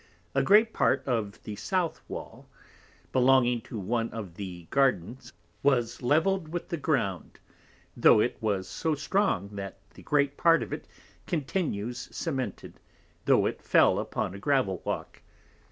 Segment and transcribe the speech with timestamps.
[0.33, 2.49] A great part of the South wall
[3.11, 5.31] belonging to one of the Gardens
[5.61, 7.39] was levelled with the Ground;
[7.95, 10.87] tho' it was so strong, that great part of it
[11.27, 12.79] continues cemented,
[13.25, 15.21] tho' it fell upon a Gravel walk.